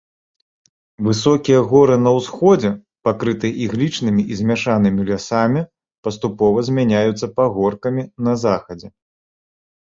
[1.07, 2.71] Высокія горы на ўсходзе,
[3.09, 5.61] пакрытыя іглічнымі і змяшанымі лясамі,
[6.09, 8.87] паступова змяняюцца пагоркамі на захадзе.